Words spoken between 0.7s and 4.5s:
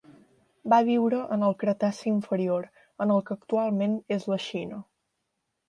Va viure en el Cretaci inferior, en el que actualment és la